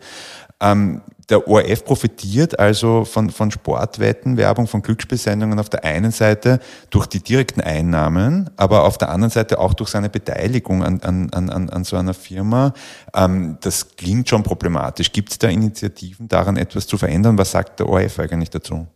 Ähm, 0.62 1.02
der 1.30 1.48
ORF 1.48 1.86
profitiert 1.86 2.60
also 2.60 3.06
von, 3.06 3.30
von 3.30 3.52
Sportwetten, 3.52 4.38
Werbung, 4.38 4.68
von 4.68 4.82
Glücksspielsendungen 4.82 5.60
auf 5.60 5.70
der 5.70 5.84
einen 5.84 6.12
Seite 6.12 6.60
durch 6.90 7.08
die 7.08 7.22
direkten 7.22 7.62
Einnahmen, 7.62 8.50
aber 8.58 8.84
auf 8.84 8.98
der 8.98 9.10
anderen 9.10 9.32
Seite 9.32 9.60
auch 9.60 9.74
durch 9.74 9.90
seine 9.90 10.10
Beteiligung 10.10 10.84
an, 10.84 11.02
an, 11.02 11.30
an, 11.32 11.70
an 11.70 11.84
so 11.84 11.98
einer 11.98 12.14
Firma. 12.14 12.74
Ähm, 13.14 13.58
das 13.62 13.96
klingt 13.96 14.30
schon 14.30 14.44
problematisch. 14.44 15.12
Gibt 15.12 15.32
es 15.32 15.40
da 15.40 15.48
Initiativen, 15.48 16.28
daran 16.28 16.58
etwas 16.58 16.88
zu 16.88 16.98
verändern? 16.98 17.38
Was 17.38 17.52
sagt 17.52 17.80
der 17.80 17.88
ORF 17.88 18.20
eigentlich 18.20 18.50
dazu? 18.50 18.88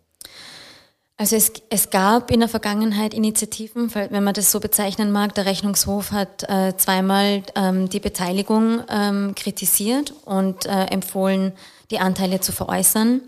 Also 1.17 1.38
es, 1.38 1.53
es 1.69 1.89
gab 1.91 2.29
in 2.29 2.41
der 2.41 2.50
Vergangenheit 2.50 3.13
Initiativen, 3.13 3.93
wenn 3.95 4.24
man 4.24 4.34
das 4.34 4.51
so 4.51 4.60
bezeichnen 4.60 5.13
mag. 5.13 5.34
Der 5.36 5.45
Rechnungshof 5.45 6.12
hat 6.12 6.43
äh, 6.50 6.75
zweimal 6.75 7.41
ähm, 7.55 7.88
die 7.88 8.01
Beteiligung 8.01 8.84
ähm, 8.89 9.34
kritisiert 9.34 10.13
und 10.25 10.65
äh, 10.65 10.86
empfohlen, 10.88 11.53
die 11.89 12.00
Anteile 12.00 12.41
zu 12.41 12.51
veräußern. 12.51 13.22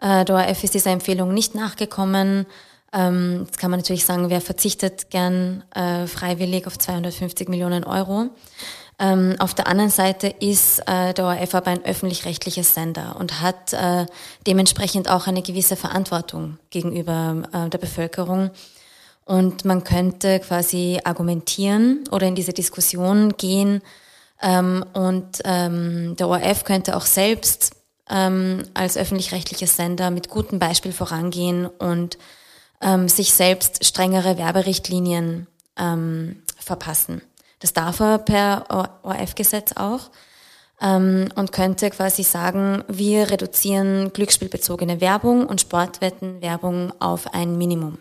Äh, 0.00 0.24
der 0.24 0.34
ORF 0.34 0.64
ist 0.64 0.74
dieser 0.74 0.90
Empfehlung 0.90 1.32
nicht 1.32 1.54
nachgekommen. 1.54 2.46
Ähm, 2.92 3.44
jetzt 3.46 3.58
kann 3.58 3.70
man 3.70 3.78
natürlich 3.78 4.04
sagen, 4.04 4.28
wer 4.28 4.40
verzichtet 4.40 5.10
gern 5.10 5.62
äh, 5.72 6.08
freiwillig 6.08 6.66
auf 6.66 6.78
250 6.78 7.48
Millionen 7.48 7.84
Euro. 7.84 8.30
Ähm, 9.00 9.36
auf 9.38 9.54
der 9.54 9.66
anderen 9.66 9.90
Seite 9.90 10.28
ist 10.28 10.80
äh, 10.86 11.14
der 11.14 11.24
ORF 11.24 11.54
aber 11.54 11.70
ein 11.70 11.84
öffentlich-rechtlicher 11.84 12.64
Sender 12.64 13.16
und 13.18 13.40
hat 13.40 13.72
äh, 13.72 14.04
dementsprechend 14.46 15.08
auch 15.08 15.26
eine 15.26 15.40
gewisse 15.40 15.74
Verantwortung 15.74 16.58
gegenüber 16.68 17.42
äh, 17.52 17.70
der 17.70 17.78
Bevölkerung. 17.78 18.50
Und 19.24 19.64
man 19.64 19.84
könnte 19.84 20.40
quasi 20.40 21.00
argumentieren 21.02 22.04
oder 22.10 22.26
in 22.26 22.34
diese 22.34 22.52
Diskussion 22.52 23.36
gehen. 23.38 23.80
Ähm, 24.42 24.84
und 24.92 25.40
ähm, 25.44 26.14
der 26.16 26.28
ORF 26.28 26.64
könnte 26.64 26.94
auch 26.94 27.06
selbst 27.06 27.76
ähm, 28.10 28.64
als 28.74 28.98
öffentlich-rechtlicher 28.98 29.66
Sender 29.66 30.10
mit 30.10 30.28
gutem 30.28 30.58
Beispiel 30.58 30.92
vorangehen 30.92 31.64
und 31.64 32.18
ähm, 32.82 33.08
sich 33.08 33.32
selbst 33.32 33.82
strengere 33.82 34.36
Werberichtlinien 34.36 35.46
ähm, 35.78 36.42
verpassen. 36.58 37.22
Das 37.60 37.72
darf 37.72 38.00
er 38.00 38.18
per 38.18 38.90
ORF-Gesetz 39.02 39.72
auch 39.76 40.10
ähm, 40.80 41.28
und 41.34 41.52
könnte 41.52 41.90
quasi 41.90 42.22
sagen, 42.22 42.82
wir 42.88 43.30
reduzieren 43.30 44.12
glücksspielbezogene 44.12 45.00
Werbung 45.00 45.46
und 45.46 45.60
Sportwettenwerbung 45.60 46.92
auf 47.00 47.32
ein 47.34 47.56
Minimum. 47.58 47.98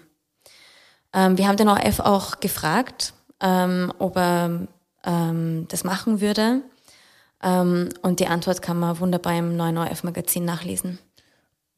Ähm, 1.14 1.38
wir 1.38 1.48
haben 1.48 1.58
den 1.58 1.70
ORF 1.70 2.00
auch 2.00 2.40
gefragt, 2.40 3.14
ähm, 3.42 3.94
ob 4.00 4.18
er 4.18 4.68
das 5.02 5.86
machen 5.86 6.20
würde. 6.20 6.62
Und 7.42 8.20
die 8.20 8.28
Antwort 8.28 8.62
kann 8.62 8.78
man 8.78 9.00
wunderbar 9.00 9.34
im 9.38 9.56
neuen 9.56 9.78
ORF-Magazin 9.78 10.44
nachlesen. 10.44 11.00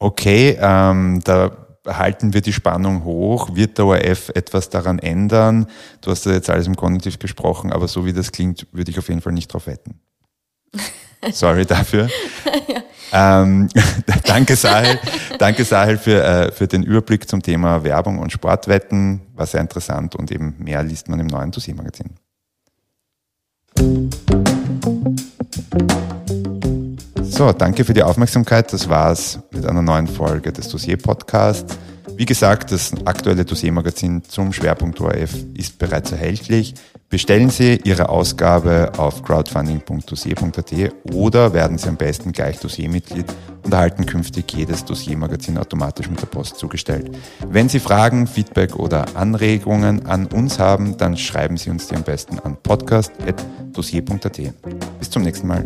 Okay, 0.00 0.58
ähm, 0.60 1.20
da 1.22 1.61
halten 1.86 2.32
wir 2.32 2.40
die 2.40 2.52
Spannung 2.52 3.04
hoch? 3.04 3.54
Wird 3.54 3.78
der 3.78 3.86
ORF 3.86 4.30
etwas 4.30 4.70
daran 4.70 4.98
ändern? 4.98 5.66
Du 6.00 6.10
hast 6.10 6.26
ja 6.26 6.32
jetzt 6.32 6.50
alles 6.50 6.66
im 6.66 6.76
Konjunktiv 6.76 7.18
gesprochen, 7.18 7.72
aber 7.72 7.88
so 7.88 8.04
wie 8.04 8.12
das 8.12 8.32
klingt, 8.32 8.66
würde 8.72 8.90
ich 8.90 8.98
auf 8.98 9.08
jeden 9.08 9.20
Fall 9.20 9.32
nicht 9.32 9.52
drauf 9.52 9.66
wetten. 9.66 10.00
Sorry 11.32 11.64
dafür. 11.64 12.08
ja. 13.12 13.42
ähm, 13.42 13.68
danke 14.24 14.56
Sahel, 14.56 14.98
danke 15.38 15.64
Sahel 15.64 15.98
für, 15.98 16.22
äh, 16.22 16.52
für 16.52 16.66
den 16.66 16.82
Überblick 16.82 17.28
zum 17.28 17.42
Thema 17.42 17.84
Werbung 17.84 18.18
und 18.18 18.32
Sportwetten. 18.32 19.20
War 19.34 19.46
sehr 19.46 19.60
interessant 19.60 20.16
und 20.16 20.30
eben 20.32 20.56
mehr 20.58 20.82
liest 20.82 21.08
man 21.08 21.20
im 21.20 21.26
neuen 21.26 21.50
Dossier-Magazin. 21.50 22.10
So, 27.32 27.50
danke 27.50 27.86
für 27.86 27.94
die 27.94 28.02
Aufmerksamkeit. 28.02 28.70
Das 28.74 28.90
war's 28.90 29.38
mit 29.52 29.64
einer 29.64 29.80
neuen 29.80 30.06
Folge 30.06 30.52
des 30.52 30.68
Dossier-Podcasts. 30.68 31.78
Wie 32.14 32.26
gesagt, 32.26 32.70
das 32.70 32.92
aktuelle 33.06 33.46
Dossiermagazin 33.46 34.22
zum 34.22 34.52
Schwerpunkt 34.52 35.00
ORF 35.00 35.34
ist 35.54 35.78
bereits 35.78 36.12
erhältlich. 36.12 36.74
Bestellen 37.08 37.48
Sie 37.48 37.80
Ihre 37.84 38.10
Ausgabe 38.10 38.92
auf 38.98 39.22
crowdfunding.dossier.at 39.22 40.92
oder 41.14 41.54
werden 41.54 41.78
Sie 41.78 41.88
am 41.88 41.96
besten 41.96 42.32
gleich 42.32 42.60
Dossiermitglied 42.60 43.24
und 43.64 43.72
erhalten 43.72 44.04
künftig 44.04 44.52
jedes 44.52 44.84
Dossiermagazin 44.84 45.56
automatisch 45.56 46.10
mit 46.10 46.20
der 46.20 46.26
Post 46.26 46.58
zugestellt. 46.58 47.16
Wenn 47.48 47.70
Sie 47.70 47.80
Fragen, 47.80 48.26
Feedback 48.26 48.76
oder 48.76 49.06
Anregungen 49.16 50.04
an 50.04 50.26
uns 50.26 50.58
haben, 50.58 50.98
dann 50.98 51.16
schreiben 51.16 51.56
Sie 51.56 51.70
uns 51.70 51.88
die 51.88 51.96
am 51.96 52.02
besten 52.02 52.38
an 52.40 52.58
podcast.dossier.at. 52.62 54.40
Bis 54.98 55.08
zum 55.08 55.22
nächsten 55.22 55.46
Mal. 55.46 55.64